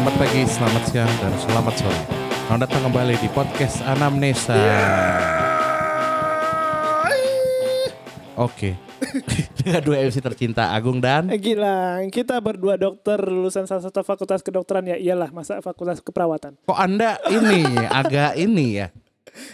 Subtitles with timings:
[0.00, 2.00] Selamat pagi, selamat siang, dan selamat sore.
[2.48, 4.56] Selamat datang kembali di podcast Anamnesa.
[8.40, 8.80] Oke.
[9.60, 14.40] Dengan dua MC tercinta Agung dan Eh, Gila, kita berdua dokter lulusan salah satu fakultas
[14.40, 16.56] kedokteran ya iyalah masa fakultas keperawatan.
[16.58, 17.62] kok Anda ini
[18.00, 18.88] agak ini ya.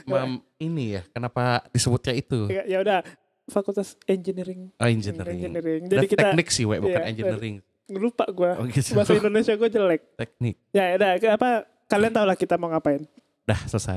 [0.04, 2.48] Mam, ini ya, kenapa disebutnya itu?
[2.48, 3.04] Ya, ya udah
[3.46, 4.72] fakultas engineering.
[4.74, 5.36] Oh, engineering.
[5.38, 5.82] Engineering.
[5.84, 7.56] Jadi kita teknik sih, we, bukan Iya, engineering.
[7.86, 8.56] lupa gua.
[8.56, 8.94] Oh gitu.
[8.94, 10.02] Bahasa Indonesia gue jelek.
[10.16, 10.54] Teknik.
[10.70, 11.50] Ya udah apa
[11.86, 13.04] kalian tahu lah kita mau ngapain.
[13.44, 13.94] Dah selesai.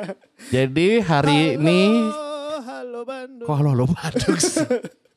[0.54, 3.46] Jadi hari ini Halo, halo Bandung.
[3.46, 4.68] kok halo halo Bandung sih?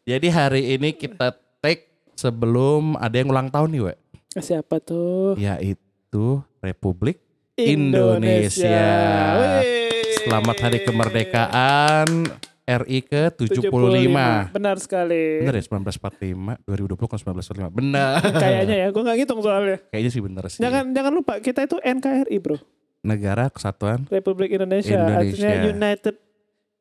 [0.06, 1.34] Jadi hari ini kita
[1.66, 3.94] take sebelum ada yang ulang tahun nih, we.
[4.38, 5.34] Siapa tuh?
[5.34, 7.18] Yaitu Republik
[7.58, 8.86] Indonesia.
[9.42, 10.06] Wih.
[10.22, 12.06] Selamat Hari Kemerdekaan
[12.86, 13.66] RI ke-75.
[13.66, 14.54] 75.
[14.54, 15.42] Benar sekali.
[15.42, 17.16] Bener ya 1945, 2020 ke
[17.66, 17.74] 1945.
[17.74, 18.22] Bener.
[18.46, 19.78] Kayaknya ya, gue nggak ngitung soalnya.
[19.90, 20.62] Kayaknya sih bener sih.
[20.62, 22.62] Jangan jangan lupa kita itu NKRI bro,
[23.02, 24.06] Negara Kesatuan.
[24.14, 25.50] Republik Indonesia, Indonesia.
[25.50, 26.16] artinya United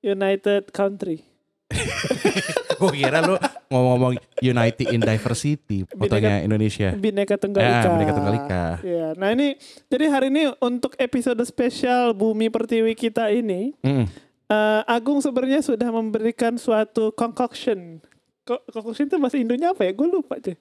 [0.04, 1.24] United Country.
[2.84, 3.34] Gue kira lu
[3.66, 6.92] ngomong-ngomong United in Diversity, fotonya Indonesia.
[6.92, 7.88] Bineka Tunggal Ya, Ika.
[7.90, 8.64] Bineka Tunggal Ika.
[8.80, 9.06] Iya.
[9.14, 14.04] Nah ini jadi hari ini untuk episode spesial Bumi Pertiwi kita ini, Mm.
[14.46, 18.04] eh, Agung sebenarnya sudah memberikan suatu concoction.
[18.42, 19.90] Ko- Concoction itu bahasa Indonya apa ya?
[19.90, 20.52] Gue lupa cuy.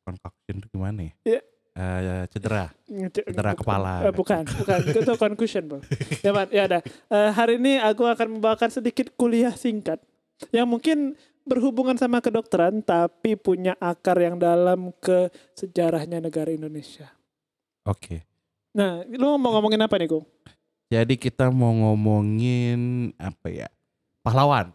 [0.00, 1.12] Concoction itu gimana ya?
[1.24, 1.40] Iya.
[1.72, 2.68] Eh, cedera.
[3.08, 3.58] Cedera bukan.
[3.58, 3.92] kepala.
[4.04, 4.78] Eh, bukan, bukan.
[4.92, 5.80] Itu concussion, Bro.
[6.20, 6.46] ya, Man.
[6.52, 6.78] ya ada.
[6.84, 9.96] Eh, hari ini aku akan membawakan sedikit kuliah singkat
[10.50, 17.10] yang mungkin berhubungan sama kedokteran tapi punya akar yang dalam ke sejarahnya negara Indonesia.
[17.82, 18.22] Oke.
[18.72, 20.26] Nah, lu mau ngomongin apa nih, Gung?
[20.88, 23.68] Jadi kita mau ngomongin apa ya?
[24.24, 24.72] Pahlawan.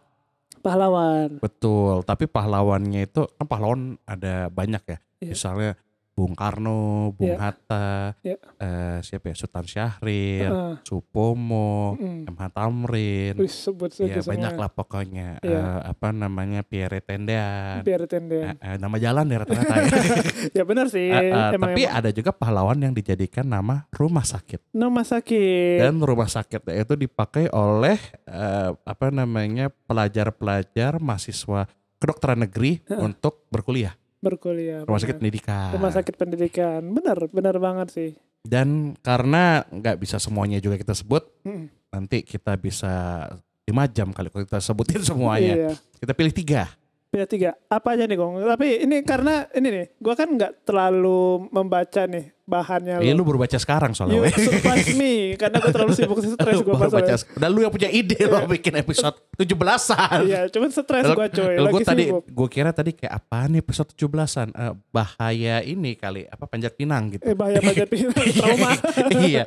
[0.60, 1.38] Pahlawan.
[1.38, 4.98] Betul, tapi pahlawannya itu kan pahlawan ada banyak ya.
[5.22, 5.32] Iya.
[5.34, 5.70] Misalnya
[6.18, 7.38] Bung Karno, Bung Iya.
[7.38, 8.42] Hatta, Iya.
[8.58, 9.38] eh, siapa ya?
[9.38, 10.74] Sultan Syahrir, Heeh.
[10.82, 12.26] Supomo, Mm.
[12.26, 13.34] MH Tamrin.
[13.38, 15.38] Wih, sebut Ya banyak lah pokoknya.
[15.38, 15.60] Iya.
[15.62, 17.86] Eh, apa namanya Pierre Tendean.
[17.86, 18.58] Biar Eh, tenden.
[18.58, 19.78] eh, nama jalan ya rata-rata ya.
[20.58, 21.06] ya benar sih.
[21.06, 21.94] Eh, eh, emang, tapi emang.
[21.94, 24.74] ada juga pahlawan yang dijadikan nama rumah sakit.
[24.74, 25.78] Nama sakit.
[25.78, 32.98] Dan rumah sakit itu dipakai oleh eh, apa namanya pelajar-pelajar mahasiswa kedokteran negeri Heeh.
[32.98, 33.94] untuk berkuliah.
[34.18, 34.82] Berkuliah.
[34.84, 35.70] Rumah sakit pendidikan.
[35.74, 36.80] Rumah sakit pendidikan.
[36.92, 38.10] Benar, benar banget sih.
[38.42, 41.66] Dan karena nggak bisa semuanya juga kita sebut, Mm.
[41.90, 43.26] nanti kita bisa
[43.66, 45.54] 5 jam kali kalau kita sebutin semuanya.
[45.54, 45.70] Iya.
[46.00, 46.70] Kita pilih tiga.
[47.08, 47.56] Pilih tiga.
[47.68, 48.40] Apa aja nih, Gong?
[48.44, 53.38] Tapi ini karena ini nih, gua kan nggak terlalu membaca nih bahannya Eh, lu baru
[53.38, 54.32] baca sekarang You soalnya.
[54.32, 57.14] surprise me karena gue terlalu sibuk stres gue baru baca.
[57.36, 60.18] Dan lu yang punya ide lo bikin episode 17-an.
[60.24, 63.92] Iya, cuman stres gue coy, lagi gue tadi, gue kira tadi kayak apa nih episode
[63.92, 64.48] 17-an?
[64.50, 67.22] Eh, bahaya ini kali, apa panjat pinang gitu.
[67.22, 67.86] Eh bahaya banget
[68.40, 68.72] trauma.
[69.20, 69.44] iya.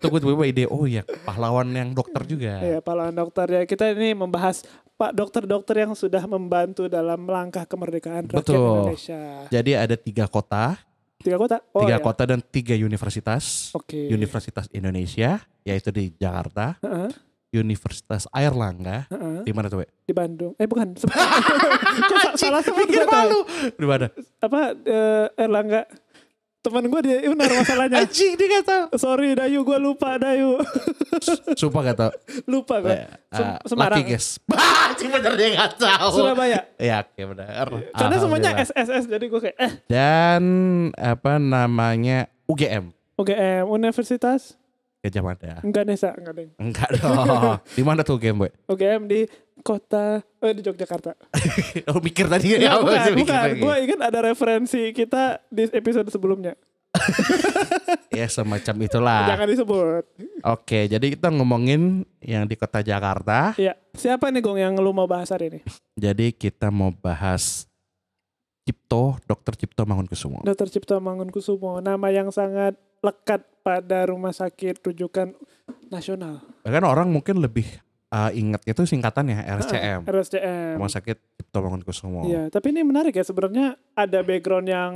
[0.00, 2.58] Tunggu tiba-tiba ide, oh ya pahlawan yang dokter juga.
[2.58, 3.62] Iya, pahlawan dokter ya.
[3.62, 8.86] Kita ini membahas Pak dokter-dokter yang sudah membantu dalam langkah kemerdekaan rakyat Betul.
[8.86, 9.22] Indonesia.
[9.50, 10.78] Jadi ada tiga kota,
[11.22, 11.56] Tiga kota?
[11.70, 12.02] Oh, tiga iya.
[12.02, 13.70] kota dan tiga universitas.
[13.72, 14.10] Oke.
[14.10, 16.76] Universitas Indonesia, yaitu di Jakarta.
[16.82, 17.10] Heeh,
[17.52, 19.44] Universitas Airlangga, heeh.
[19.44, 19.84] di mana tuh?
[19.84, 19.86] We?
[20.08, 20.56] Di Bandung.
[20.56, 20.96] Eh bukan.
[22.40, 23.04] Salah sebut gue.
[23.76, 24.08] Di mana?
[24.40, 25.84] Apa eh, Erlangga?
[26.62, 27.98] Teman gue dia Unar masalahnya.
[28.06, 28.84] Anjing dia gak tahu.
[28.94, 30.62] Sorry Dayu, gue lupa Dayu.
[31.60, 32.12] Sumpah gak tahu.
[32.54, 32.94] lupa gue.
[32.94, 33.98] Eh, Sem- eh, Semarang.
[33.98, 34.28] Laki guys.
[34.86, 36.08] Anjing bener dia gak tahu.
[36.14, 36.62] Surabaya.
[36.78, 37.66] Ya oke benar.
[37.98, 38.50] Karena semuanya.
[38.62, 40.42] SSS jadi gue kayak eh Dan
[40.94, 44.54] apa namanya UGM UGM Universitas
[45.02, 45.58] Gajah Mada.
[45.66, 46.48] enggak Nesa enggak deh.
[46.62, 47.58] Enggak dong.
[47.76, 48.50] di mana tuh UGM, Boy?
[48.70, 49.26] UGM di
[49.66, 51.18] kota eh di Yogyakarta.
[51.90, 53.48] Oh mikir tadi Ya, ya, bukan, bukan.
[53.58, 56.54] Gue ingat ada referensi kita di episode sebelumnya.
[58.12, 59.24] Ya semacam itulah.
[59.24, 60.04] Jangan disebut.
[60.44, 63.56] Oke, jadi kita ngomongin yang di kota Jakarta.
[63.56, 63.72] Iya.
[63.96, 65.60] Siapa nih Gong yang lu mau bahas hari ini?
[65.96, 67.64] Jadi kita mau bahas
[68.68, 70.44] Cipto, Dokter Cipto Mangunkusumo.
[70.44, 70.68] Dr.
[70.68, 75.34] Cipto Mangunkusumo, nama yang sangat lekat pada rumah sakit rujukan
[75.90, 76.42] nasional.
[76.62, 77.66] Bahkan orang mungkin lebih
[78.12, 80.00] uh, ingat itu singkatannya RCM.
[80.06, 80.70] RSCM.
[80.78, 82.20] Rumah Sakit Cipto Mangunkusumo.
[82.28, 84.94] Iya, tapi ini menarik ya sebenarnya ada background yang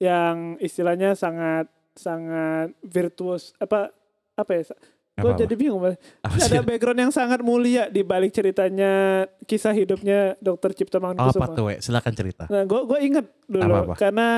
[0.00, 3.92] yang istilahnya sangat sangat virtuos apa
[4.34, 4.64] apa ya?
[5.20, 5.84] Gue jadi bingung.
[5.84, 6.00] Apa?
[6.24, 10.72] Ada background yang sangat mulia di balik ceritanya kisah hidupnya Dr.
[10.72, 11.52] Cipto Oh, apa Mangunkusumo.
[11.52, 11.74] tuh, we?
[11.84, 12.44] Silakan cerita.
[12.48, 13.94] Nah, gue gue inget dulu Apa-apa?
[14.00, 14.28] karena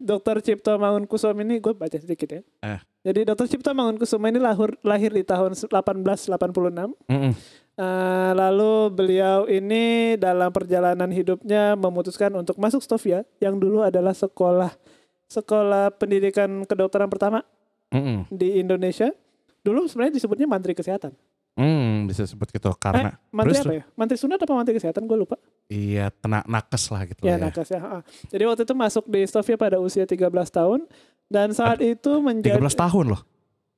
[0.00, 0.40] Dr.
[0.40, 2.40] Cipto Mangunkusumo ini gue baca sedikit ya.
[2.64, 2.80] Eh.
[3.04, 3.46] Jadi Dr.
[3.46, 6.96] Cipto Mangunkusumo ini lahir lahir di tahun 1886.
[7.06, 7.32] Mm-mm.
[7.80, 14.72] Eh, lalu beliau ini dalam perjalanan hidupnya memutuskan untuk masuk Stovia yang dulu adalah sekolah
[15.30, 17.44] sekolah pendidikan kedokteran pertama
[17.92, 18.24] Mm-mm.
[18.28, 19.12] di Indonesia.
[19.60, 21.12] Dulu sebenarnya disebutnya Mantri Kesehatan.
[21.60, 23.84] Hmm, bisa sebut gitu karena Mantri terus- apa ya?
[23.92, 25.04] Mantri Sunat apa Mantri Kesehatan?
[25.04, 25.36] Gue lupa.
[25.70, 27.46] Iya tenak nakes lah gitu Ya, ya.
[27.46, 27.80] nakes ya.
[28.26, 30.18] Jadi waktu itu masuk di Stovia pada usia 13
[30.50, 30.84] tahun
[31.26, 33.22] dan saat itu menjadi 13 tahun loh.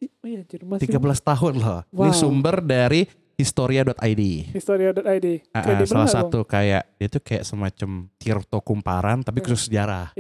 [0.03, 1.85] Oh iya, masih 13 tahun loh.
[1.87, 2.17] Ini Wow.
[2.17, 3.05] sumber dari
[3.37, 4.23] historia.id.
[4.51, 5.27] Historia.id.
[5.47, 10.11] Kredibel salah satu kayak dia tuh kayak semacam Tirto kumparan tapi khusus sejarah.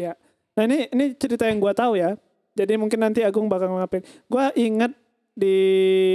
[0.52, 2.14] Nah ini ini cerita yang gua tahu ya.
[2.52, 4.04] Jadi mungkin nanti Agung bakal ngapain.
[4.28, 4.92] Gua inget
[5.32, 5.56] di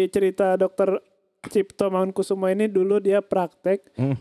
[0.07, 1.01] cerita dokter
[1.43, 4.13] Cipto Mangunkusumo ini dulu dia praktek Hmm.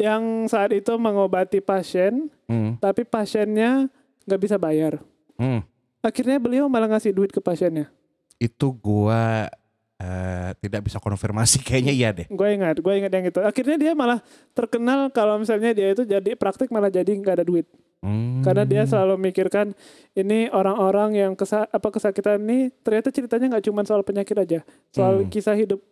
[0.00, 3.92] Yang saat itu mengobati pasien, Hmm, tapi pasiennya
[4.24, 4.98] nggak bisa bayar.
[5.36, 5.60] hmm.
[6.00, 7.92] Akhirnya beliau malah ngasih duit ke pasiennya.
[8.40, 9.52] Itu gua
[10.00, 12.24] eh, tidak bisa konfirmasi kayaknya iya deh.
[12.26, 13.36] Gue ingat, gue ingat yang itu.
[13.38, 17.68] Akhirnya dia malah terkenal kalau misalnya dia itu jadi praktek malah jadi nggak ada duit.
[18.00, 18.40] Hmm.
[18.40, 19.76] Karena dia selalu mikirkan
[20.16, 25.20] ini orang-orang yang kesa apa kesakitan ini ternyata ceritanya nggak cuma soal penyakit aja, soal
[25.20, 25.28] Hmm.
[25.28, 25.84] kisah hidup.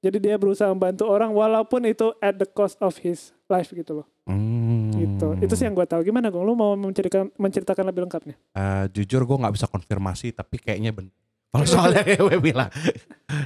[0.00, 4.06] Jadi dia berusaha membantu orang walaupun itu at the cost of his life gitu loh.
[4.24, 4.88] Hmm.
[4.90, 5.28] Gitu.
[5.44, 6.00] Itu sih yang gue tahu.
[6.00, 6.40] Gimana Gong?
[6.42, 8.34] Lu mau menceritakan menceritakan lebih lengkapnya?
[8.50, 11.12] Eh, jujur gue nggak bisa konfirmasi tapi kayaknya benar.
[11.52, 12.70] Kalau soalnya gue bilang.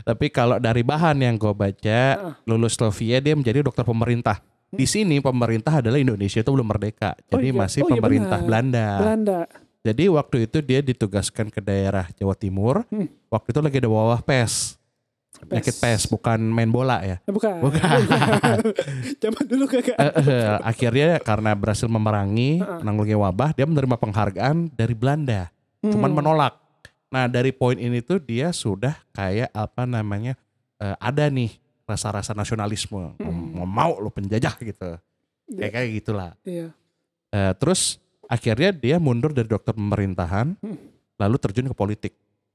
[0.05, 2.35] tapi kalau dari bahan yang gue baca, Ah.
[2.45, 4.39] lulus Slovia dia menjadi dokter pemerintah.
[4.69, 7.57] Di sini pemerintah adalah Indonesia itu belum merdeka, Oh jadi iya.
[7.57, 8.47] masih Oh iya pemerintah benar.
[8.47, 8.87] Belanda.
[8.99, 9.39] Belanda.
[9.81, 12.83] Jadi waktu itu dia ditugaskan ke daerah Jawa Timur.
[12.91, 13.07] Hmm.
[13.31, 14.77] Waktu itu lagi ada wabah pes,
[15.43, 17.17] penyakit pes, bukan main bola ya.
[17.27, 17.59] Eh, bukan.
[17.59, 17.99] Bukan.
[19.23, 19.97] Zaman dulu kagak.
[19.99, 22.79] Eh, eh, akhirnya karena berhasil memerangi Heeh.
[22.81, 25.51] menanggulangi wabah, dia menerima penghargaan dari Belanda.
[25.83, 26.19] Cuman Hmm.
[26.23, 26.55] menolak.
[27.11, 30.35] Nah dari poin ini tuh dia sudah kayak apa namanya
[30.99, 31.53] ada nih
[31.85, 33.15] rasa-rasa nasionalisme.
[33.21, 33.55] Hmm.
[33.55, 34.97] Mau mau lo penjajah gitu.
[35.47, 35.59] Iya.
[35.61, 36.31] Kayak kayak gitulah.
[36.43, 36.73] Iya.
[37.61, 40.79] Terus akhirnya dia mundur dari dokter pemerintahan, Hmm.
[41.21, 42.13] lalu terjun ke politik.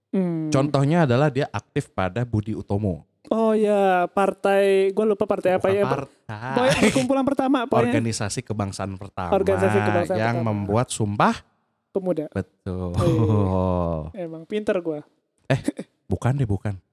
[0.10, 0.50] Hmm.
[0.50, 3.06] Contohnya adalah dia aktif pada Budi Utomo.
[3.30, 5.86] Oh ya, partai, gue lupa partai apa Bukan ya.
[5.86, 6.54] partai.
[6.56, 10.50] Pokoknya perkumpulan pertama, pokoknya Organisasi kebangsaan pertama Organisasi kebangsaan yang pertama.
[10.50, 11.36] membuat sumpah
[11.90, 12.26] pemuda.
[12.32, 12.94] betul.
[14.18, 15.00] Emang pinter gue.
[16.06, 16.76] bukan deh bukan.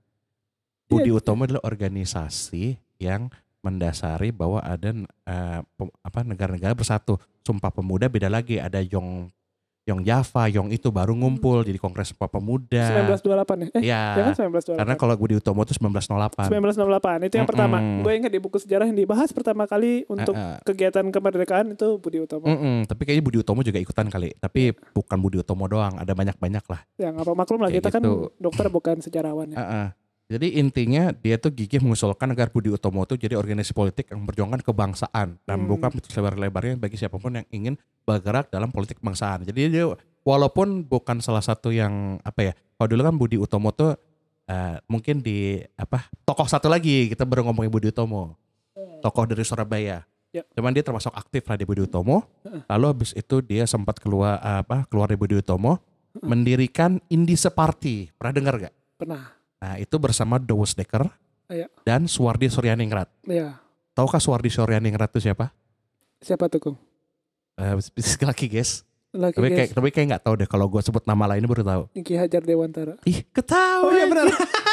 [0.86, 0.92] Iya.
[0.92, 3.26] Budi Utomo adalah organisasi yang
[3.58, 4.94] mendasari bahwa ada
[5.26, 7.18] eh, pem- apa negara-negara bersatu.
[7.42, 9.26] Sumpah Pemuda beda lagi, ada Yong
[9.86, 13.06] Yong Java, Yong itu baru ngumpul jadi Kongres Sumpah Pemuda.
[13.06, 13.22] 1928
[13.56, 13.68] ya?
[13.70, 14.02] Eh, Iya.
[14.10, 14.82] ya kan 1928.
[14.82, 16.50] Karena kalau Budi Utomo itu 1908.
[16.50, 17.78] 1968 itu yang pertama.
[17.78, 18.02] Mm-mm.
[18.02, 20.58] Gue ingat di buku sejarah yang dibahas pertama kali untuk Eh, eh.
[20.66, 22.50] kegiatan kemerdekaan itu Budi Utomo.
[22.50, 24.34] Mm-mm, tapi kayaknya Budi Utomo juga ikutan kali.
[24.34, 26.82] Tapi bukan Budi Utomo doang, ada banyak-banyak lah.
[26.98, 28.14] Yang apa maklum lah Kayak kita kan gitu.
[28.36, 29.56] dokter bukan sejarawan ya.
[29.56, 29.86] Heeh.
[30.26, 34.58] Jadi intinya dia tuh gigih mengusulkan agar Budi Utomo tuh jadi organisasi politik yang memperjuangkan
[34.66, 35.70] kebangsaan dan Hmm.
[35.70, 39.46] membuka pintu selebar-lebarnya bagi siapa pun yang ingin bergerak dalam politik kebangsaan.
[39.46, 39.86] Jadi dia
[40.26, 43.94] walaupun bukan salah satu yang apa ya, kalau dulu kan Budi Utomo tuh
[44.50, 48.34] eh, mungkin di apa tokoh satu lagi kita baru ngomongin Budi Utomo,
[49.06, 50.02] tokoh dari Surabaya.
[50.34, 50.42] Ya.
[50.58, 52.26] Cuman dia termasuk aktif lah di Budi Utomo.
[52.66, 55.78] Lalu habis itu dia sempat keluar apa keluar dari Budi Utomo,
[56.18, 58.10] mendirikan Indise Party.
[58.18, 58.74] Pernah dengar gak?
[58.98, 59.35] Pernah.
[59.66, 61.10] Nah itu bersama Dowes Dekker
[61.50, 61.66] Iya.
[61.82, 63.10] dan Suwardi Suryaningrat.
[63.26, 63.58] Ya.
[63.98, 65.50] Tahukah Suwardi Suryaningrat itu siapa?
[66.22, 66.76] Siapa tuh, Kung?
[67.58, 68.85] Eh, sekali lagi guys.
[69.16, 69.56] Laki Tapi guys.
[69.56, 71.82] kayak tapi kayak nggak tahu deh kalau gue sebut nama lainnya baru tahu.
[71.98, 72.94] Ki Hajar Dewantara.
[73.02, 73.82] Ih ketawa.
[73.82, 74.26] Oh iya benar.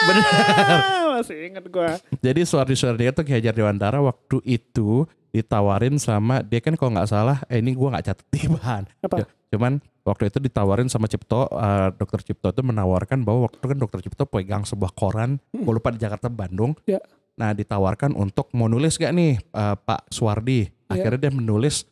[0.03, 0.31] Benar.
[1.15, 1.89] Masih ingat gue.
[2.19, 7.09] Jadi Suwardi Suryaningrat tuh Ki Hajar Dewantara waktu itu ditawarin sama dia kan kalau nggak
[7.09, 8.83] salah eh ini gue nggak catat di bahan.
[9.01, 9.25] Apa?
[9.49, 13.77] Cuman waktu itu ditawarin sama Cipto, eh, Dokter Cipto itu menawarkan bahwa waktu itu kan
[13.77, 15.63] Dokter Cipto pegang sebuah koran, Hmm.
[15.63, 16.73] gue lupa di Jakarta Bandung.
[16.83, 16.97] Ya.
[17.33, 20.65] Nah ditawarkan untuk mau nulis gak nih eh, Pak Suwardi.
[20.65, 20.69] Ya.
[20.91, 21.89] Akhirnya dia menulis,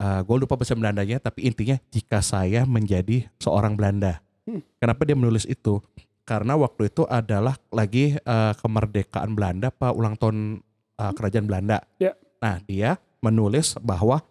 [0.00, 4.20] gue lupa bahasa Belandanya, tapi intinya jika saya menjadi seorang Belanda.
[4.46, 4.62] Hmm.
[4.78, 5.82] Kenapa dia menulis itu?
[6.26, 10.58] Karena waktu itu adalah lagi eh, kemerdekaan Belanda, Pak ulang tahun
[10.98, 11.82] eh, kerajaan Belanda.
[12.02, 12.18] Ya.
[12.42, 14.22] Nah dia menulis bahwa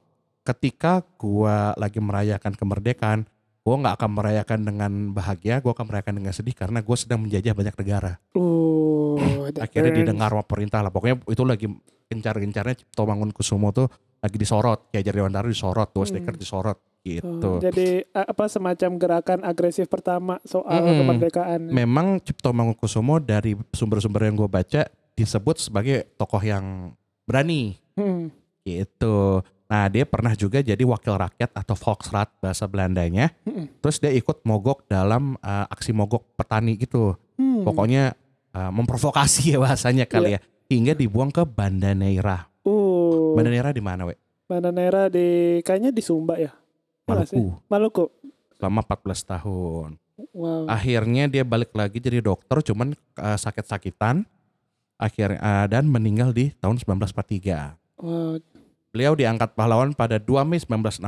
[0.45, 3.25] ketika gua lagi merayakan kemerdekaan,
[3.65, 7.51] gua nggak akan merayakan dengan bahagia, gua akan merayakan dengan sedih karena gua sedang menjajah
[7.51, 8.21] banyak negara.
[9.49, 10.93] That Akhirnya didengar sama perintah lah.
[10.93, 11.65] Pokoknya itu lagi
[12.05, 13.89] gencar-gencarnya Cipto Mangunkusumo tuh
[14.21, 16.21] lagi disorot, Ki Hajar Dewantara disorot, Dowes Hmm.
[16.21, 17.57] Dekker disorot gitu.
[17.57, 20.97] Oh, jadi a- apa semacam gerakan agresif pertama soal Mm-mm.
[21.01, 21.61] kemerdekaan.
[21.69, 24.81] Memang Cipto Mangunkusumo dari sumber-sumber yang gue baca
[25.13, 26.93] disebut sebagai tokoh yang
[27.23, 28.29] berani Hmm.
[28.61, 29.45] Gitu.
[29.65, 33.33] Nah dia pernah juga jadi wakil rakyat atau Volksraad bahasa Belandanya.
[33.49, 33.81] Mm-mm.
[33.81, 37.17] Terus dia ikut mogok dalam eh, aksi mogok petani gitu.
[37.35, 37.65] Hmm.
[37.65, 38.13] Pokoknya
[38.53, 40.39] eh, memprovokasi ya bahasanya kali ya.
[40.69, 42.49] Hingga dibuang ke Banda Neira.
[42.65, 44.17] Uh, Banda Neira di mana, we?
[44.49, 46.49] Banda Neira di kayaknya di Sumba ya.
[46.49, 46.51] Iya?
[47.05, 47.43] Maluku.
[47.69, 48.05] Maluku.
[48.57, 49.89] Selama 14 tahun.
[50.33, 50.65] Wow.
[50.65, 54.25] Akhirnya dia balik lagi jadi dokter, cuman eh, sakit-sakitan.
[54.97, 58.01] Akhirnya eh, dan meninggal di tahun 1943.
[58.01, 58.41] Wow.
[58.95, 61.03] Beliau diangkat pahlawan pada 2 Mei 1964,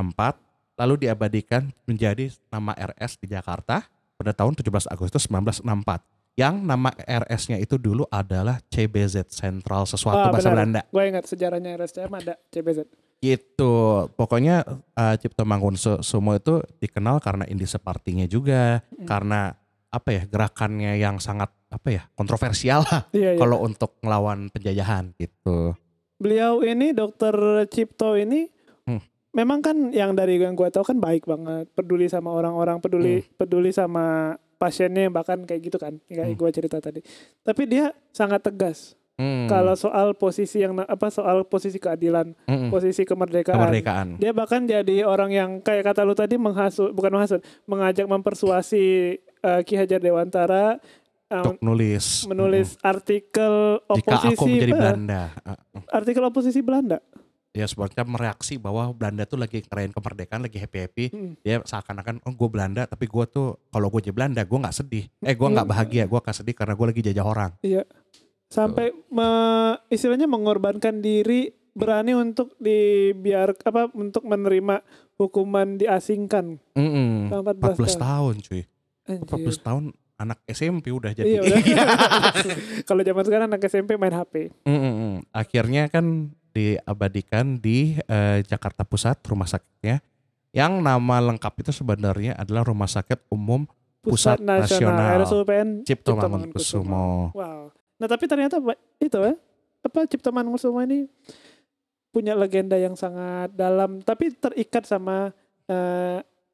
[0.76, 3.88] lalu diabadikan menjadi nama RS di Jakarta
[4.20, 6.04] pada tahun 17 Agustus 1964.
[6.36, 10.56] Yang nama RS-nya itu dulu adalah CBZ Sentral sesuatu Ah, bahasa benar.
[10.60, 10.82] Belanda.
[10.92, 12.92] Gue ingat sejarahnya RSCM ada CBZ.
[13.18, 13.74] Gitu.
[14.14, 19.08] Pokoknya uh, Cipto Mangunkusumo itu dikenal karena indise partinya juga, Mm.
[19.08, 19.56] karena
[19.88, 23.40] apa ya gerakannya yang sangat apa ya kontroversial lah Iya, iya.
[23.40, 25.72] kalau untuk ngelawan penjajahan gitu.
[26.18, 27.34] Beliau ini dokter
[27.70, 28.50] Cipto ini
[28.84, 29.04] Hmm.
[29.32, 33.28] memang kan yang dari yang gue tahu kan baik banget, peduli sama orang-orang, peduli Hmm.
[33.36, 36.40] peduli sama pasiennya bahkan kayak gitu kan, kayak Hmm.
[36.40, 37.06] gue cerita tadi.
[37.44, 39.46] Tapi dia sangat tegas Hmm.
[39.46, 42.70] kalau soal posisi yang apa soal posisi keadilan, Mm-mm.
[42.70, 43.58] posisi kemerdekaan.
[43.58, 44.08] kemerdekaan.
[44.18, 48.86] Dia bahkan jadi orang yang kayak kata lu tadi menghasut, bukan menghasut, mengajak mempersuasi
[49.20, 50.78] eh, Ki Hajar Dewantara
[51.28, 52.24] eh, Untuk nulis.
[52.26, 53.96] menulis artikel Mm-mm.
[53.96, 55.22] Jika oposisi aku menjadi eh, Belanda.
[55.90, 57.00] Artikel oposisi Belanda.
[57.50, 61.06] ya sebenarnya mereaksi bahwa Belanda tuh lagi ngerayain kemerdekaan, lagi happy-happy.
[61.10, 61.32] Mm.
[61.42, 65.10] Dia seakan-akan, oh gue Belanda, tapi gue tuh kalau gue jadi Belanda, gue nggak sedih.
[65.20, 65.74] Eh gue nggak Mm.
[65.74, 67.52] bahagia, gue akan sedih karena gue lagi jajah orang.
[67.60, 67.82] Iya.
[68.46, 77.28] Sampai me- istilahnya mengorbankan diri berani untuk dibiar apa untuk menerima hukuman diasingkan Mm-mm.
[77.28, 78.62] selama 14 tahun cuy.
[79.08, 79.50] Anjir.
[79.50, 79.84] 14 tahun
[80.18, 81.46] anak SMP udah jadi.
[81.46, 81.58] Iya.
[82.90, 84.50] Kalau zaman sekarang anak SMP main HP.
[84.66, 85.22] Mm-mm.
[85.30, 90.02] Akhirnya kan diabadikan di eh, Jakarta Pusat rumah sakitnya.
[90.52, 93.70] Yang nama lengkap itu sebenarnya adalah Rumah Sakit Umum
[94.02, 97.30] Pusat Nasional RSUPN Cipto Mangunkusumo.
[97.38, 97.70] Wow.
[98.02, 98.58] Nah tapi ternyata
[98.98, 99.38] itu ya
[99.86, 101.06] apa Cipto Mangunkusumo ini
[102.10, 105.30] punya legenda yang sangat dalam, tapi terikat sama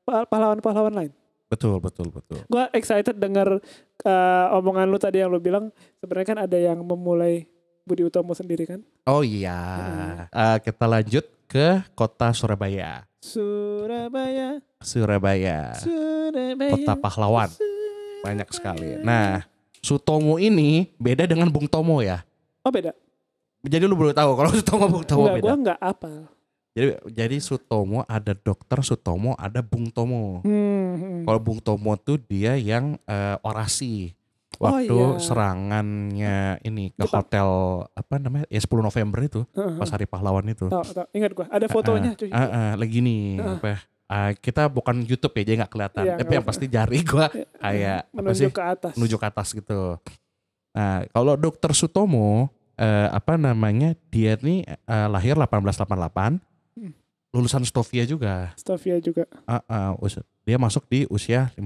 [0.04, 1.12] pah- pahlawan-pahlawan lain.
[1.48, 2.42] Betul, betul, betul.
[2.50, 3.62] Gua excited dengar
[4.02, 5.70] eh, omongan lu tadi yang lu bilang
[6.00, 7.46] sebenarnya kan ada yang memulai
[7.84, 8.80] Budi Utomo sendiri kan.
[9.06, 9.60] Oh iya.
[10.32, 13.06] Eh, kita lanjut ke kota Surabaya.
[13.24, 15.76] Surabaya, Surabaya.
[15.80, 16.72] Surabaya.
[16.74, 17.50] Kota pahlawan.
[17.52, 18.22] Surabaya.
[18.24, 18.90] Banyak sekali.
[19.04, 19.44] Nah,
[19.84, 22.24] Sutomo ini beda dengan Bung Tomo ya.
[22.64, 22.96] Oh beda.
[23.64, 25.44] Jadi lu baru tahu kalau Sutomo Bung Tomo Enggak, beda.
[25.44, 26.12] gua enggak apa.
[26.74, 30.42] Jadi jadi Sutomo ada dokter Sutomo, ada Bung Tomo.
[30.42, 31.20] Hmm, hmm.
[31.24, 34.14] Kalau Bung Tomo tuh dia yang eh, orasi
[34.62, 35.18] Oh, waktu iya.
[35.18, 37.26] serangannya ini ke Jepang.
[37.26, 37.50] hotel
[37.90, 39.76] apa namanya ya 10 November itu Heeh.
[39.76, 40.70] pas hari pahlawan itu.
[40.70, 41.08] Tahu, tahu.
[41.12, 42.30] Ingat gua, ada fotonya cuy.
[42.30, 43.58] Ah, ah, lagi nih Heeh.
[43.58, 43.74] apa?
[44.06, 46.04] ah, kita bukan YouTube ya jadi nggak kelihatan.
[46.06, 48.54] Iya, Tapi yang pasti jari gua kayak apa menunjuk sih?
[48.54, 48.94] ke atas.
[48.94, 49.82] menuju ke atas gitu.
[50.72, 53.98] Nah, kalau Dokter Sutomo eh, apa namanya?
[54.10, 56.38] Dia nih eh, lahir 1888.
[56.78, 56.94] Hmm.
[57.34, 58.54] Lulusan Stovia juga.
[58.54, 59.26] Stovia juga.
[59.44, 61.64] Ah, us- dia masuk di usia 15.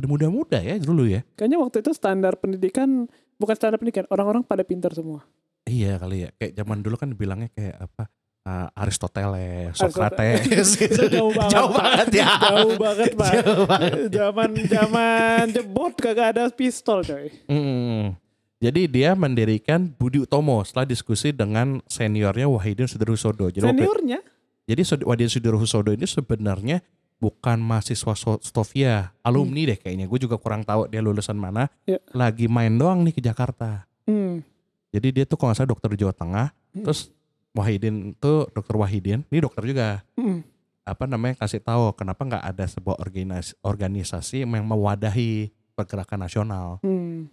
[0.00, 1.20] Ada muda-muda ya dulu ya.
[1.36, 3.04] Kayaknya waktu itu standar pendidikan
[3.36, 5.24] bukan standar pendidikan, orang-orang pada pintar semua.
[5.68, 6.30] Iya kali ya.
[6.40, 8.08] Kayak zaman dulu kan bilangnya kayak apa?
[8.40, 9.76] ah, Aristoteles.
[9.76, 11.02] Socrates gitu.
[11.14, 12.28] Jauh banget, Jauh banget ya.
[12.40, 13.30] Jauh banget, Pak.
[13.36, 13.92] Jauh banget.
[14.10, 17.28] Zaman zaman jebot kagak ada pistol, coy.
[17.46, 18.16] Mm.
[18.60, 22.84] Jadi dia mendirikan Budi Utomo setelah diskusi dengan seniornya Wahidin.
[22.84, 24.20] Jadi waktu- Seniornya
[24.68, 26.78] Jadi Sud- Wadin Sudarsono ini sebenarnya
[27.20, 30.08] bukan mahasiswa Stovia, alumni deh kayaknya.
[30.08, 31.68] Gue juga kurang tahu dia lulusan mana.
[31.84, 32.00] Ya.
[32.16, 33.84] Lagi main doang nih ke Jakarta.
[34.08, 34.42] hmm.
[34.90, 36.50] Jadi dia tuh kalau nggak salah dokter Jawa Tengah.
[36.74, 36.82] Hmm.
[36.82, 37.14] Terus
[37.54, 40.02] Wahidin tuh dokter Wahidin, ini dokter juga.
[40.18, 40.42] Hmm.
[40.82, 46.66] Apa namanya kasih tahu kenapa nggak ada sebuah organisasi, organisasi yang mewadahi pergerakan nasional.
[46.82, 47.30] Hmm.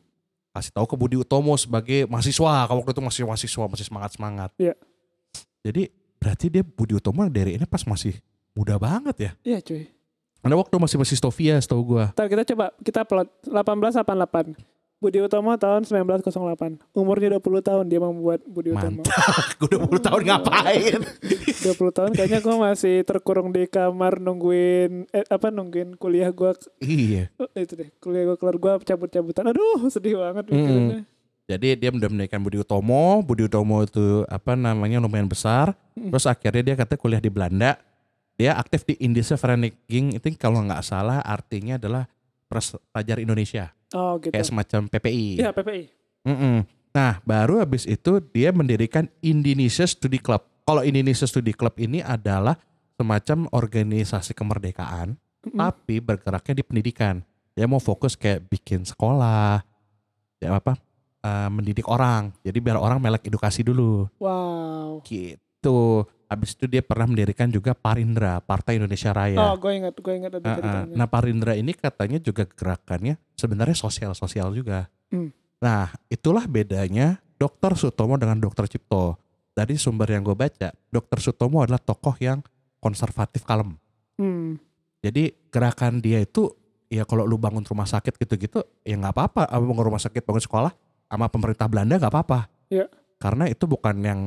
[0.53, 2.65] Kasih tahu ke Budi Utomo sebagai mahasiswa.
[2.65, 4.50] Kalau waktu itu masih mahasiswa, masih semangat semangat.
[4.58, 4.74] Iya.
[5.65, 8.17] Jadi berarti dia Budi Utomo dari ini pas masih
[8.58, 9.32] muda banget ya.
[9.46, 9.86] Iya, cuy.
[10.42, 12.10] Karena waktu masih masih Stovia setahu gua.
[12.18, 14.78] Ntar kita coba kita plot 1888.
[14.98, 16.82] Budi Utomo tahun 1908.
[16.98, 19.06] Umurnya 20 tahun dia membuat Budi Utomo.
[19.62, 21.02] Gue 20 tahun ngapain?
[21.62, 26.50] 20 tahun kayaknya gue masih terkurung di kamar nungguin eh, apa nungguin kuliah gue
[26.82, 27.30] iya.
[27.54, 31.02] itu deh kuliah gue keluar gue cabut-cabutan aduh sedih banget mikirinnya
[31.48, 33.24] Jadi dia udah mendirikan Budi Utomo.
[33.24, 35.80] Budi Utomo itu apa namanya lumayan besar.
[35.96, 36.12] Hmm.
[36.12, 37.80] Terus akhirnya dia katanya kuliah di Belanda.
[38.38, 40.13] Dia aktif di Indische Vereniging.
[40.13, 42.06] Itu kalau nggak salah artinya adalah
[42.48, 43.74] Pelajar Indonesia.
[43.91, 45.41] oh gitu Kayak semacam PPI.
[45.41, 45.84] Iya PPI
[46.24, 46.58] Mm-mm.
[46.91, 50.44] Nah baru habis itu dia mendirikan Indonesia Study Club.
[50.62, 52.60] kalau Indonesia Studi Club ini adalah
[52.94, 55.56] semacam organisasi kemerdekaan, Mm-mm.
[55.56, 57.24] tapi bergeraknya di pendidikan.
[57.56, 59.63] Dia mau fokus kayak bikin sekolah,
[60.38, 60.75] ya apa,
[61.24, 62.36] eh, mendidik orang.
[62.44, 65.00] Jadi biar orang melek edukasi dulu, Wow.
[65.08, 66.03] gitu.
[66.27, 69.39] Habis itu dia pernah mendirikan juga Parindra, Partai Indonesia Raya.
[69.39, 70.55] Oh, gue ingat, gue ingat ada ah.
[70.60, 70.96] ceritanya.
[71.00, 74.91] Nah Parindra ini katanya juga gerakannya sebenarnya sosial-sosial juga.
[75.07, 75.31] Hmm.
[75.63, 79.15] Nah itulah bedanya Dokter Sutomo dengan Dokter Cipto.
[79.55, 82.43] Dari sumber yang gue baca, Dokter Sutomo adalah tokoh yang
[82.77, 83.74] konservatif kalem.
[84.19, 84.62] Hmm.
[85.01, 86.51] Jadi gerakan dia itu
[86.91, 89.43] ya kalau lu bangun rumah sakit gitu-gitu ya nggak apa-apa.
[89.48, 90.72] Apa bangun rumah sakit, bangun sekolah
[91.07, 92.39] sama pemerintah Belanda nggak apa-apa.
[92.67, 92.91] Iya.
[93.18, 94.22] Karena itu bukan yang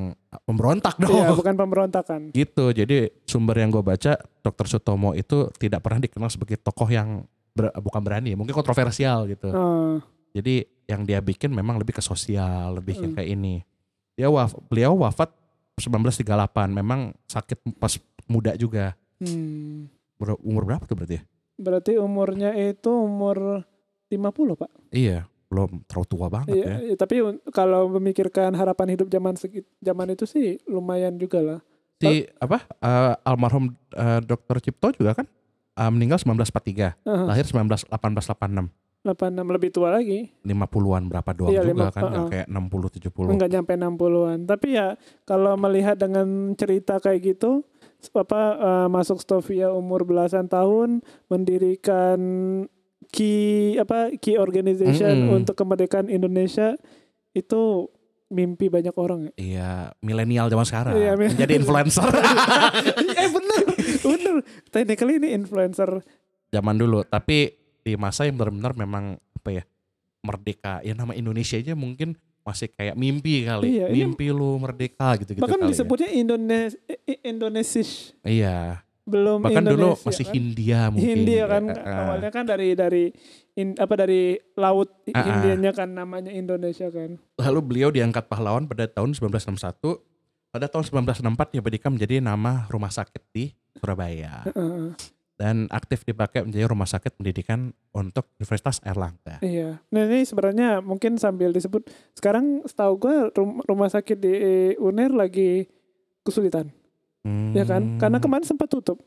[0.50, 1.14] memberontak dong.
[1.14, 2.20] Iya, bukan pemberontakan.
[2.38, 4.66] gitu jadi sumber yang gue baca Dr.
[4.66, 7.22] Sutomo itu tidak pernah dikenal sebagai tokoh yang
[7.54, 9.98] ber- bukan berani mungkin kontroversial gitu Oh,
[10.34, 13.62] jadi yang dia bikin memang lebih ke sosial lebih ke kayak ini
[14.18, 15.30] dia waf beliau wafat
[15.78, 16.26] 1938
[16.74, 17.94] memang sakit pas
[18.26, 19.86] muda juga hmm.
[20.18, 21.22] Ber- umur berapa tuh berarti ya?
[21.60, 23.64] Berarti umurnya itu umur
[24.10, 24.70] 50, Pak.
[24.90, 27.18] iya belum terlalu tua banget Iya, ya iya, tapi
[27.50, 31.60] kalau memikirkan harapan hidup zaman segi- zaman itu sih lumayan juga lah.
[31.98, 34.56] si apa eh, almarhum eh, Dr.
[34.60, 35.26] Cipto juga kan
[35.74, 39.16] eh, meninggal 1943 Heeh, lahir 19 1886 86
[39.48, 40.28] lebih tua lagi.
[40.42, 42.30] 50-an berapa doang Iya, juga lima- kan nggak uh-uh.
[42.30, 44.38] kayak 60 70 Enggak nyampe 60-an.
[44.44, 44.86] Tapi ya
[45.24, 47.64] kalau melihat dengan cerita kayak gitu
[48.14, 52.20] apa eh, masuk Stovia umur belasan tahun mendirikan
[53.08, 55.36] key apa key organization Mm-mm.
[55.40, 56.76] untuk kemerdekaan Indonesia
[57.32, 57.88] itu
[58.28, 59.32] mimpi banyak orang ya.
[59.34, 60.94] Iya, milenial zaman sekarang.
[60.94, 62.06] Iya, Menjadi influencer
[63.20, 63.62] eh bener
[64.00, 64.34] bener
[64.70, 66.04] technically ini influencer
[66.48, 67.02] zaman dulu.
[67.02, 69.64] Tapi di masa yang benar-benar memang apa ya
[70.20, 70.78] merdeka.
[70.80, 73.82] Ya nama Indonesia aja mungkin masih kayak mimpi kali.
[73.82, 75.70] Iya, ini- mimpi lu merdeka gitu-gitu bahkan kali.
[75.72, 76.78] disebutnya Indonesia
[77.20, 77.96] Indonesia ya.
[78.22, 78.58] Iya.
[79.10, 80.32] Belum Bahkan dulu Indonesia, masih kan?
[80.32, 81.06] Hindia mungkin.
[81.10, 81.98] Hindia kan Eh, eh.
[81.98, 83.04] awalnya kan dari dari
[83.52, 84.22] in- apa dari
[84.54, 85.24] laut Ah, ah.
[85.26, 87.18] Hindianya kan namanya Indonesia kan.
[87.36, 89.98] Lalu beliau diangkat pahlawan pada tahun 1961.
[90.48, 94.46] Pada tahun 1964 dia berdikam menjadi nama rumah sakit di Surabaya.
[94.46, 94.94] Heeh,
[95.32, 99.40] Dan aktif dipakai menjadi rumah sakit pendidikan untuk Universitas Airlangga.
[99.40, 99.80] iya.
[99.88, 104.32] Nah ini sebenarnya mungkin sambil disebut sekarang setahu gue rum- rumah sakit di
[104.76, 105.64] UNER lagi
[106.20, 106.68] kesulitan,
[107.52, 107.96] ya kan?
[107.96, 108.24] Karena Hmm.
[108.24, 108.98] kemarin sempat tutup.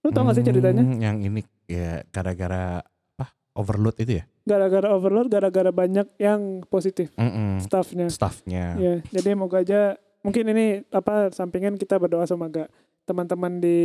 [0.00, 0.80] Lu tau gak sih ceritanya?
[0.80, 2.80] Hmm, Yang ini ya gara-gara
[3.14, 3.26] apa?
[3.52, 4.24] Overload itu ya?
[4.42, 7.60] Gara-gara overload, gara-gara banyak yang positif Mm-mm.
[7.60, 8.08] staffnya.
[8.08, 8.64] Staffnya.
[8.74, 12.66] Ya, jadi moga aja mungkin ini apa sampingan kita berdoa semoga
[13.02, 13.80] teman-teman di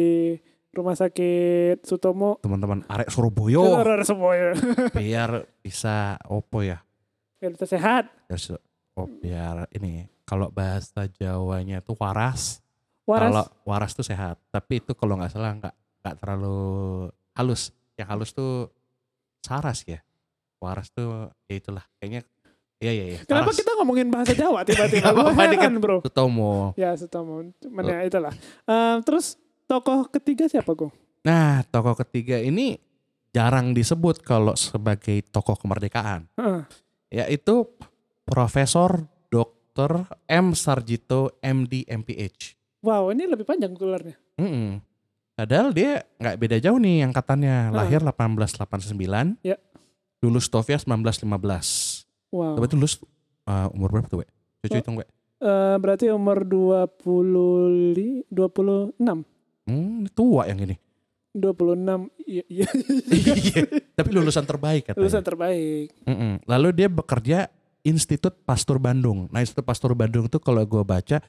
[0.72, 4.52] rumah sakit Sutomo Teman-teman arek Surabaya keluar semua ya.
[4.92, 5.30] biar
[5.60, 6.84] bisa opo ya?
[7.38, 8.08] Biar kita sehat.
[8.94, 12.64] Oh, biar ini kalau bahasa Jawanya tuh waras.
[13.06, 13.30] Waras.
[13.30, 14.42] Kalau waras tuh sehat.
[14.50, 16.58] Tapi itu kalau nggak salah nggak nggak terlalu
[17.38, 17.70] halus.
[17.96, 18.54] Yang halus tuh
[19.46, 20.02] saras ya.
[20.58, 22.26] Waras tuh ya itulah kayaknya.
[22.82, 23.20] Iya iya iya.
[23.24, 23.60] Kenapa saras.
[23.64, 25.14] kita ngomongin bahasa Jawa tiba-tiba?
[25.16, 26.02] Gue kan heran bro.
[26.04, 26.74] Sutomo.
[26.76, 27.46] Ya Sutomo.
[27.62, 28.34] Cuman ya itulah.
[28.68, 29.38] Eh, terus
[29.70, 30.90] tokoh ketiga siapa gue?
[31.26, 32.78] Nah, tokoh ketiga ini
[33.34, 36.30] jarang disebut kalau sebagai tokoh kemerdekaan,
[37.12, 37.68] yaitu
[38.24, 40.08] Profesor Dr.
[40.32, 40.56] M.
[40.56, 42.55] Sarjito MD MPH.
[42.86, 44.14] Wow ini lebih panjang gelarnya.
[44.38, 44.78] Mm-mm.
[45.34, 47.56] Padahal dia nggak beda jauh nih angkatannya.
[47.68, 47.76] Heeh.
[47.76, 49.58] Lahir 1889, Ya.
[50.22, 52.06] lulus Stovia 1915.
[52.30, 52.56] Wow.
[52.56, 52.96] Tapi itu lulus
[53.44, 54.26] uh, umur berapa tuh, We?
[54.62, 54.80] Cucu Oh.
[54.80, 55.06] hitung, We.
[55.36, 56.96] Eh, berarti umur 20
[57.92, 59.28] li, 26.
[59.66, 60.80] Hmm, tua yang ini.
[61.34, 62.64] 26 iya, iya.
[63.12, 63.60] Iya,
[63.92, 65.02] Tapi lulusan terbaik katanya.
[65.04, 65.92] lulusan terbaik.
[66.08, 66.40] Mm-mm.
[66.46, 67.38] Lalu dia bekerja
[67.84, 69.28] Institut Pastur Bandung.
[69.28, 71.20] Nah Institut Pastur Bandung tuh kalau gue baca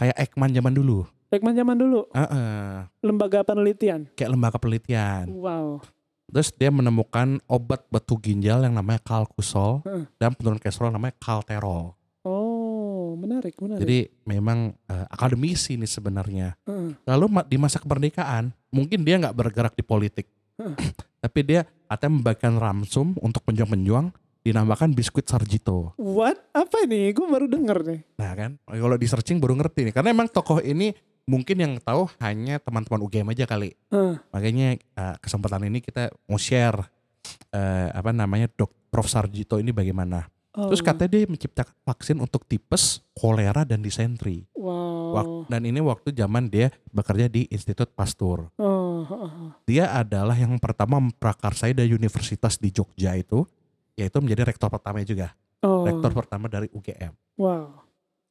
[0.00, 1.04] kayak Ekman zaman dulu.
[1.28, 2.88] Ekman zaman dulu Heeh.
[3.04, 4.08] lembaga penelitian.
[4.16, 5.28] kayak lembaga penelitian.
[5.28, 5.84] Wow.
[6.32, 10.08] Terus dia menemukan obat batu ginjal yang namanya kalkusol Heeh.
[10.16, 11.92] dan penurun kolesterol namanya kalterol.
[12.24, 13.84] Oh, menarik, menarik.
[13.84, 16.56] Jadi memang eh, akademisi nih sebenarnya.
[16.64, 16.96] Heeh.
[17.04, 20.74] Lalu di masa kemerdekaan mungkin dia nggak bergerak di politik, Heeh.
[21.22, 25.92] tapi dia katanya membagikan ramsum untuk penjuang-penjuang dinamakan biskuit Sarjito.
[25.96, 26.40] What?
[26.50, 27.12] Apa ini?
[27.12, 28.00] Gue baru denger nih.
[28.16, 29.94] Nah kan, kalau di searching baru ngerti nih.
[29.94, 30.92] Karena emang tokoh ini
[31.24, 33.76] mungkin yang tahu hanya teman-teman UGM aja kali.
[33.92, 34.16] Heeh.
[34.32, 36.80] Makanya eh, kesempatan ini kita mau share
[37.52, 40.26] eh, apa namanya Dok Prof Sarjito ini bagaimana.
[40.50, 40.66] Oh.
[40.66, 44.50] Terus katanya dia menciptakan vaksin untuk tipes, kolera dan disentri.
[44.50, 45.14] Wow.
[45.14, 48.50] Wak- Dan ini waktu zaman dia bekerja di Institut Pasteur.
[48.58, 49.50] Oh, oh, oh.
[49.62, 53.46] Dia adalah yang pertama memprakarsai dari universitas di Jogja itu,
[53.98, 55.34] yaitu menjadi rektor pertama juga.
[55.60, 55.84] Oh.
[55.84, 57.12] Rektor pertama dari UGM.
[57.36, 57.84] Wow.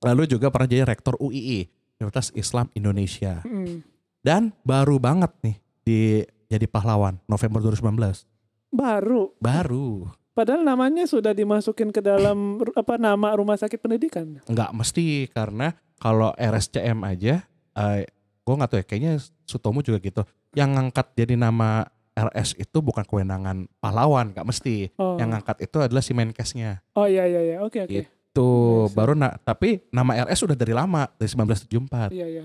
[0.06, 1.68] Lalu juga pernah jadi rektor UII.
[2.00, 3.44] Universitas Islam Indonesia.
[3.44, 3.84] Mm.
[4.24, 6.00] Dan baru banget nih di
[6.48, 8.24] jadi pahlawan November 2019.
[8.72, 9.36] Baru.
[9.44, 10.08] Baru.
[10.32, 14.40] Padahal namanya sudah dimasukin ke dalam apa nama rumah sakit pendidikan.
[14.48, 17.44] Nggak mesti karena kalau RSCM aja,
[17.76, 18.08] eh,
[18.48, 20.24] gue nggak tahu ya, kayaknya Sutomo juga gitu.
[20.56, 24.92] Yang ngangkat jadi nama RS itu bukan kewenangan pahlawan, nggak mesti.
[24.96, 25.16] Oh.
[25.16, 26.84] Yang ngangkat itu adalah si Menkesnya.
[26.94, 27.58] Oh iya iya iya.
[27.64, 27.92] Oke oke.
[27.92, 28.10] Gitu.
[28.40, 28.94] Yes.
[28.96, 32.44] baru na tapi nama RS udah dari lama dari 1974 Iya iya.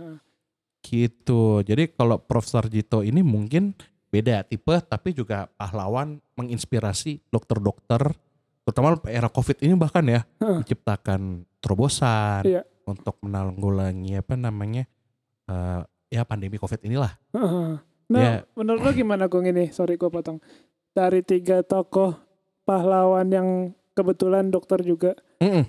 [0.83, 1.63] gitu.
[1.63, 3.77] Jadi kalau Prof Sarjito ini mungkin
[4.11, 8.15] beda tipe tapi juga pahlawan menginspirasi dokter-dokter
[8.63, 12.63] terutama era Covid ini bahkan ya menciptakan terobosan Iya.
[12.87, 14.89] untuk menanggulangi apa namanya
[15.47, 17.13] eh, ya pandemi Covid inilah.
[18.07, 18.35] Nah, Ya.
[18.53, 19.69] menurut lo gimana Kung ini?
[19.69, 20.39] Sorry gue potong.
[20.93, 22.15] Dari tiga tokoh
[22.63, 23.49] pahlawan yang
[23.93, 25.67] kebetulan dokter juga, Mm-mm.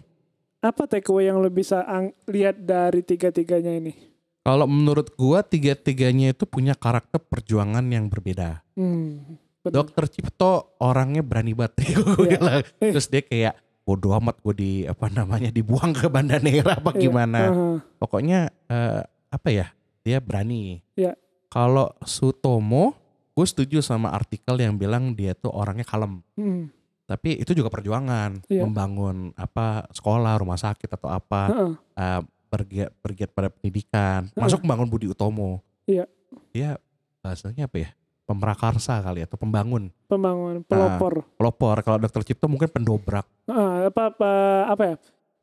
[0.59, 1.81] apa takeaway yang lo bisa
[2.25, 3.93] lihat dari tiga-tiganya ini?
[4.41, 8.61] Kalau menurut gua tiga-tiganya itu punya karakter perjuangan yang berbeda.
[8.77, 9.73] Hmm, benar.
[9.81, 11.73] Dokter Cipto orangnya berani banget.
[11.97, 12.61] Gua Iya.
[12.93, 17.01] Terus dia kayak bodo amat gue di apa namanya dibuang ke Banda Neira apa Iya.
[17.01, 17.39] gimana.
[17.49, 17.75] Heeh.
[17.97, 19.01] Pokoknya eh,
[19.33, 19.73] apa ya?
[20.05, 20.77] Dia berani.
[20.93, 21.17] Iya.
[21.47, 22.93] Kalau Sutomo,
[23.31, 26.19] gue setuju sama artikel yang bilang dia tuh orangnya kalem.
[26.35, 26.67] Hmm,
[27.05, 28.65] Tapi itu juga perjuangan Iya.
[28.65, 31.71] membangun apa sekolah, rumah sakit atau apa heeh.
[31.95, 35.61] eh, bergiat bergiat pada pendidikan, masuk membangun Budi Utomo.
[35.85, 36.09] Iya.
[36.49, 36.81] Dia
[37.19, 37.89] bahasanya apa ya?
[38.25, 39.93] Pemrakarsa kali atau pembangun.
[40.05, 41.29] Pembangunan, pelopor.
[41.35, 41.77] Pelopor.
[41.79, 43.29] Kalau Dokter Cipto mungkin pendobrak.
[43.45, 44.31] Heeh, apa, apa
[44.67, 44.95] apa ya?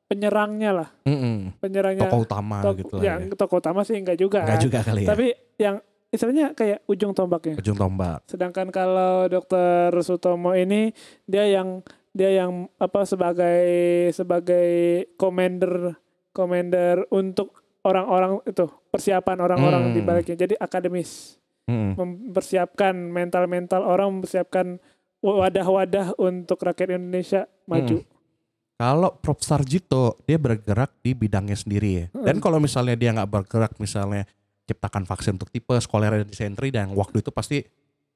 [0.03, 1.57] Penyerangnya lah, Mm-mm.
[1.57, 2.05] penyerangnya.
[2.05, 3.33] Tokoh utama tok- gitu lah ya, ya.
[3.33, 4.43] tokoh utama sih enggak juga.
[4.43, 5.09] Enggak juga kali ya.
[5.09, 5.79] Tapi yang
[6.12, 7.57] istilahnya kayak ujung tombaknya.
[7.57, 8.22] Ujung tombak.
[8.29, 10.92] Sedangkan kalau dokter Sutomo ini
[11.25, 11.81] dia yang
[12.12, 13.64] dia yang apa sebagai
[14.12, 14.68] sebagai
[15.16, 15.96] commander
[16.31, 19.94] commander untuk orang-orang itu persiapan orang-orang Hmm.
[19.96, 20.37] di baliknya.
[20.37, 21.96] Jadi akademis Mm-mm.
[21.96, 24.77] mempersiapkan mental-mental orang mempersiapkan
[25.22, 28.03] wadah-wadah untuk rakyat Indonesia maju.
[28.77, 32.07] Kalau Prof Sarjito dia bergerak di bidangnya sendiri ya.
[32.11, 34.27] Dan kalau misalnya dia nggak bergerak misalnya
[34.64, 37.62] ciptakan vaksin untuk tipes, kolera dan disentri dan waktu itu pasti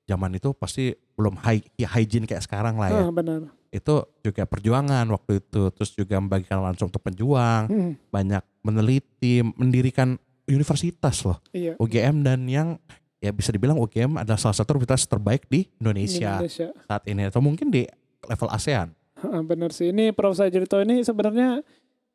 [0.07, 3.03] zaman itu pasti belum high, hygiene kayak sekarang lah ya.
[3.07, 3.51] Ah, benar.
[3.69, 5.69] Itu juga perjuangan waktu itu.
[5.75, 10.15] Terus juga membagikan langsung untuk penjuang, Hmm, banyak meneliti, mendirikan
[10.47, 11.43] universitas loh.
[11.51, 11.75] iya.
[11.77, 12.79] UGM dan yang
[13.19, 16.69] ya bisa dibilang UGM adalah salah satu universitas terbaik di di Indonesia Indonesia.
[16.87, 17.83] saat ini atau mungkin di
[18.23, 18.95] level ASEAN.
[19.19, 19.91] Ah, benar sih.
[19.91, 20.39] Ini Prof.
[20.39, 21.67] Sajrito ini sebenarnya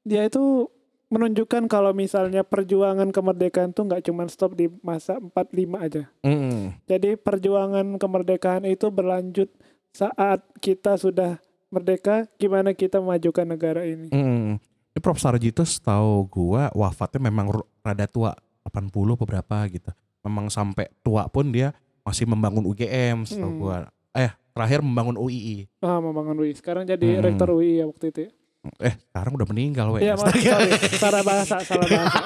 [0.01, 0.71] dia itu
[1.11, 6.03] menunjukkan kalau misalnya perjuangan kemerdekaan tuh nggak cuma stop di masa 45 aja.
[6.23, 6.79] Mm.
[6.87, 9.51] Jadi perjuangan kemerdekaan itu berlanjut
[9.91, 14.07] saat kita sudah merdeka, gimana kita memajukan negara ini.
[14.07, 14.55] Mm.
[14.91, 18.31] Ini Prof Sarjito setahu gua wafatnya memang rada tua
[18.63, 19.91] 80 beberapa gitu.
[20.23, 21.75] Memang sampai tua pun dia
[22.07, 23.59] masih membangun UGM setahu Hmm.
[23.59, 23.77] gua.
[24.11, 25.67] Eh terakhir membangun UII.
[25.79, 26.51] Ah, membangun UI.
[26.55, 27.23] Sekarang jadi Hmm.
[27.23, 28.19] rektor UI ya waktu itu.
[28.27, 28.31] ya.
[28.77, 30.05] Eh sekarang udah meninggal weh.
[30.05, 30.71] Iya, maaf, sorry.
[31.01, 32.21] Salah bahasa, salah bahasa.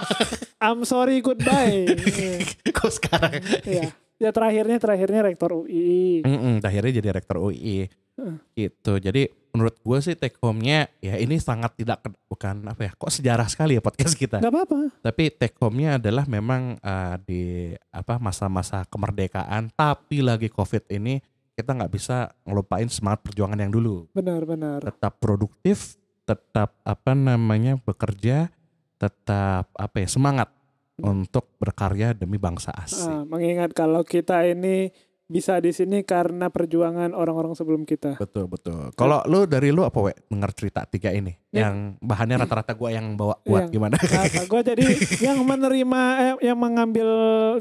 [0.59, 1.87] I'm sorry, goodbye.
[2.77, 3.39] Kok sekarang?
[3.63, 3.95] Iya.
[4.15, 6.23] Ya terakhirnya terakhirnya rektor UI.
[6.23, 7.87] Mm-mm, akhirnya jadi rektor UI.
[8.15, 8.35] Heeh.
[8.55, 8.93] Gitu.
[8.99, 13.47] Jadi menurut gue sih take home-nya ya ini sangat tidak bukan apa ya kok sejarah
[13.47, 14.43] sekali ya podcast kita.
[14.43, 14.91] Gak apa-apa.
[15.03, 21.23] Tapi take home-nya adalah memang uh, di apa masa-masa kemerdekaan tapi lagi Covid ini
[21.55, 24.11] kita nggak bisa ngelupain semangat perjuangan yang dulu.
[24.11, 24.83] Benar-benar.
[24.83, 25.95] Tetap produktif,
[26.25, 28.49] tetap apa namanya bekerja,
[28.97, 30.49] tetap apa ya semangat
[30.97, 33.05] untuk berkarya demi bangsa asli.
[33.05, 34.89] Ah, mengingat kalau kita ini
[35.25, 38.13] bisa di sini karena perjuangan orang-orang sebelum kita.
[38.15, 38.93] Betul betul.
[38.93, 41.65] Kalau lu dari lu apa we dengar cerita tiga ini Ya.
[41.67, 43.95] yang bahannya rata-rata gua yang bawa buat Yang- gimana?
[44.53, 44.85] gue jadi
[45.25, 47.09] yang menerima, eh, yang mengambil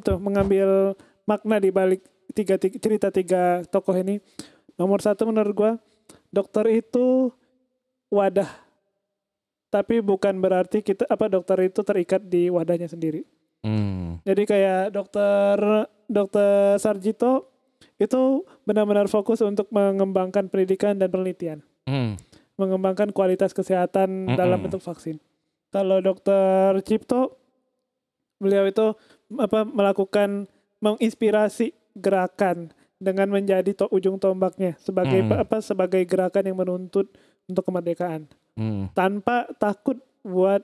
[0.04, 0.92] tuh, mengambil
[1.24, 2.04] makna di balik
[2.36, 4.20] tiga, tiga cerita tiga tokoh ini.
[4.76, 5.72] Nomor satu menurut gue,
[6.28, 7.32] dokter itu
[8.14, 8.46] wadah,
[9.74, 13.26] tapi bukan berarti kita apa dokter itu terikat di wadahnya sendiri.
[13.66, 14.22] Hmm.
[14.22, 15.56] Jadi kayak dokter
[16.06, 17.50] dokter Sarjito
[17.98, 21.58] itu benar-benar fokus untuk mengembangkan pendidikan dan penelitian,
[21.90, 22.14] Hmm.
[22.54, 24.38] mengembangkan kualitas kesehatan Mm-mm.
[24.38, 25.18] dalam bentuk vaksin.
[25.74, 27.34] Kalau dokter Cipto
[28.38, 28.94] beliau itu
[29.40, 30.46] apa melakukan
[30.78, 35.34] menginspirasi gerakan dengan menjadi to, ujung tombaknya sebagai Mm.
[35.34, 37.10] apa sebagai gerakan yang menuntut
[37.46, 38.86] untuk kemerdekaan Hmm.
[38.92, 40.62] tanpa takut buat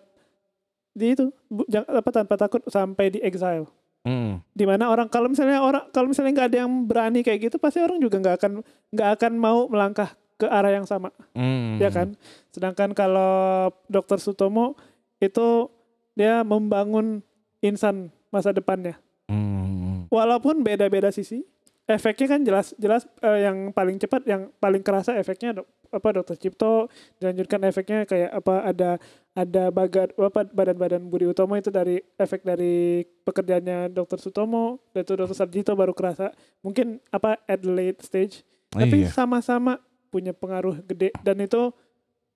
[0.90, 3.66] di itu bu- jang- apa tanpa takut sampai di exile
[4.00, 4.40] Hmm.
[4.50, 7.78] di mana orang kalau misalnya orang kalau misalnya nggak ada yang berani kayak gitu pasti
[7.78, 8.52] orang juga nggak akan
[8.90, 11.76] nggak akan mau melangkah ke arah yang sama Hmm.
[11.76, 12.16] ya kan
[12.48, 14.72] sedangkan kalau dokter Sutomo
[15.18, 15.68] itu
[16.14, 17.20] dia membangun
[17.60, 18.96] insan masa depannya.
[19.26, 20.08] Hmm.
[20.08, 21.44] Walaupun beda-beda sisi,
[21.84, 26.36] efeknya kan jelas jelas eh, yang paling cepat yang paling kerasa efeknya dok, apa dokter
[26.36, 26.86] Cipto
[27.18, 28.90] dilanjutkan efeknya kayak apa ada
[29.30, 35.14] ada bagat apa badan-badan Budi Utomo itu dari efek dari pekerjaannya dokter Sutomo dan itu
[35.14, 39.10] dokter Sarjito baru kerasa mungkin apa at late stage tapi Iya.
[39.10, 41.70] sama-sama punya pengaruh gede dan itu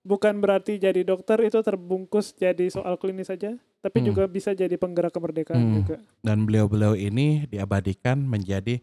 [0.01, 4.07] bukan berarti jadi dokter itu terbungkus jadi soal klinis saja tapi Hmm.
[4.07, 5.75] juga bisa jadi penggerak kemerdekaan Hmm.
[5.77, 8.79] juga Dan beliau-beliau ini diabadikan menjadi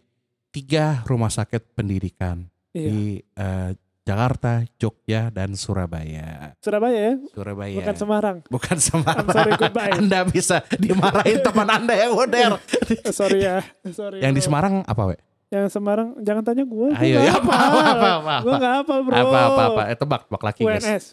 [0.49, 3.01] tiga rumah sakit pendidikan iya di
[3.35, 3.71] eh,
[4.03, 6.59] Jakarta, Jogja, dan Surabaya.
[6.59, 7.71] Surabaya ya Surabaya.
[7.73, 9.27] bukan Semarang Bukan I'm Semarang.
[9.29, 12.13] sorry goodbye Anda bisa dimarahin teman Anda yang.
[12.83, 14.47] Eh, sorry ya sorry yang di bro.
[14.51, 15.17] Semarang apa, we?
[15.49, 18.35] yang Semarang jangan tanya gue Ayo, ya, apa, apa, apa, apa.
[18.41, 19.83] gue nggak hafal bro Apa apa apa?
[19.87, 20.83] Eh, tebak, tebak lagi, guys.
[20.83, 21.05] UNS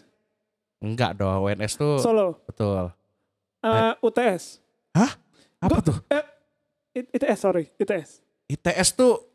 [0.80, 2.90] Enggak dong, WNS tuh Solo betul.
[3.60, 4.58] Eh, UTS
[5.60, 5.96] Apa Gua- tuh?
[6.90, 9.29] I- ITS sorry ITS ITS tuh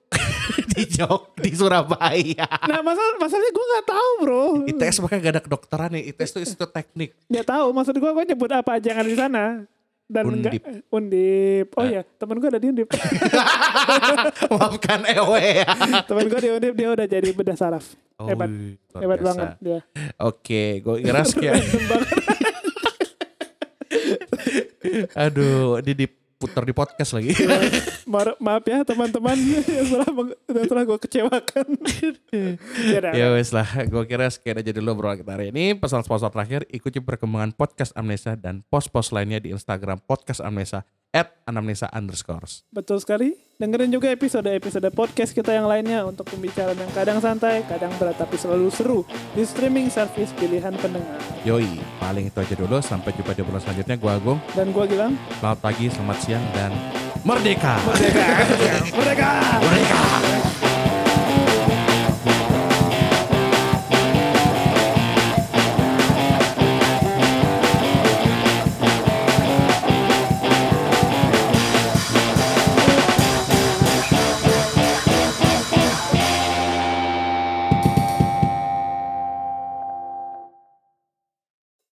[0.71, 2.45] di Jog di Surabaya.
[2.63, 6.03] nah masalah masalahnya gue nggak tahu bro ITS makanya gak ada kedokteran nih.
[6.09, 7.13] ITS tuh institut teknik.
[7.25, 9.43] nggak tahu maksud gue gue nyebut apa aja yang ada di sana
[10.05, 10.61] dan Undip.
[10.61, 11.89] enggak undip oh Eh.
[11.91, 12.87] ya temen gue ada di undip
[14.51, 15.69] Maafkan Ewe ya.
[16.05, 18.47] temen gue di undip dia udah jadi bedah saraf Oh, Hebat.
[18.95, 19.27] hebat biasa.
[19.27, 19.79] banget dia
[20.17, 21.51] Oke, gue kira sekian.
[21.51, 22.09] Random banget.
[25.17, 26.05] Aduh, ini
[26.35, 27.31] diputar di podcast lagi.
[28.11, 29.39] Ma- maaf ya teman-teman.
[29.71, 31.67] Yang telah meng- yang telah gue kecewakan.
[32.75, 35.71] Ya udah, ya wes lah, gue kira sekian aja dulu bro kita hari ini.
[35.71, 40.83] Pesan sponsor terakhir, ikuti perkembangan podcast Amnesia dan post-post lainnya di Instagram podcast Amnesia
[41.15, 42.67] at anamnesa underscores.
[42.75, 43.31] Betul sekali.
[43.55, 48.35] Dengerin juga episode-episode podcast kita yang lainnya untuk pembicaraan yang kadang santai, kadang berat tapi
[48.35, 51.15] selalu seru di streaming service pilihan pendengar.
[51.47, 52.83] Yoi, paling itu aja dulu.
[52.83, 53.95] Sampai jumpa di bulan selanjutnya.
[53.95, 54.39] Gue Agung.
[54.51, 56.75] Dan gua bilang, Selamat pagi, selamat siang, dan
[57.23, 57.79] merdeka!
[57.87, 58.27] merdeka!
[58.99, 59.31] merdeka!
[59.63, 60.44] Merdeka!